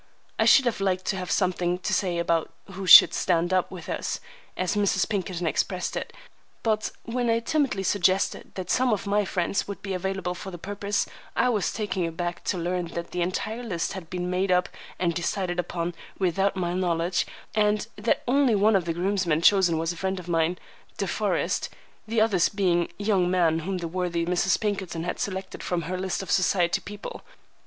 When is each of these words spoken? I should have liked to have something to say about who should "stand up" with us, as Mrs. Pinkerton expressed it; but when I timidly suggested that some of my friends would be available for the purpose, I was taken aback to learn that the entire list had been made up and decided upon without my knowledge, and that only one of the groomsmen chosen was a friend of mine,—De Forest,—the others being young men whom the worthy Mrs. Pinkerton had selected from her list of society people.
I 0.39 0.45
should 0.45 0.65
have 0.65 0.81
liked 0.81 1.05
to 1.05 1.15
have 1.17 1.29
something 1.29 1.77
to 1.77 1.93
say 1.93 2.17
about 2.17 2.51
who 2.71 2.87
should 2.87 3.13
"stand 3.13 3.53
up" 3.53 3.69
with 3.69 3.87
us, 3.87 4.19
as 4.57 4.75
Mrs. 4.75 5.07
Pinkerton 5.07 5.45
expressed 5.45 5.95
it; 5.95 6.11
but 6.63 6.89
when 7.03 7.29
I 7.29 7.37
timidly 7.39 7.83
suggested 7.83 8.51
that 8.55 8.71
some 8.71 8.93
of 8.93 9.05
my 9.05 9.25
friends 9.25 9.67
would 9.67 9.83
be 9.83 9.93
available 9.93 10.33
for 10.33 10.49
the 10.49 10.57
purpose, 10.57 11.05
I 11.35 11.49
was 11.49 11.71
taken 11.71 12.03
aback 12.03 12.43
to 12.45 12.57
learn 12.57 12.85
that 12.95 13.11
the 13.11 13.21
entire 13.21 13.61
list 13.61 13.93
had 13.93 14.09
been 14.09 14.27
made 14.27 14.51
up 14.51 14.69
and 14.97 15.13
decided 15.13 15.59
upon 15.59 15.93
without 16.17 16.55
my 16.55 16.73
knowledge, 16.73 17.27
and 17.53 17.85
that 17.95 18.23
only 18.27 18.55
one 18.55 18.75
of 18.75 18.85
the 18.85 18.93
groomsmen 18.93 19.43
chosen 19.43 19.77
was 19.77 19.93
a 19.93 19.97
friend 19.97 20.19
of 20.19 20.27
mine,—De 20.27 21.05
Forest,—the 21.07 22.19
others 22.19 22.49
being 22.49 22.91
young 22.97 23.29
men 23.29 23.59
whom 23.59 23.77
the 23.77 23.87
worthy 23.87 24.25
Mrs. 24.25 24.59
Pinkerton 24.59 25.03
had 25.03 25.19
selected 25.19 25.61
from 25.61 25.83
her 25.83 25.95
list 25.99 26.23
of 26.23 26.31
society 26.31 26.81
people. 26.81 27.21